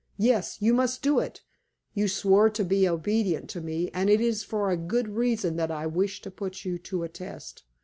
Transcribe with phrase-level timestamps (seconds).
[0.17, 1.41] Yes; you must do it.
[1.93, 5.69] You swore to be obedient to me, and it is for a good reason that
[5.69, 7.61] I wish to put you to a test.